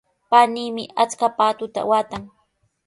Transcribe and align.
Paniimi 0.29 0.83
achka 1.03 1.27
paatuta 1.37 1.81
waatan. 1.89 2.23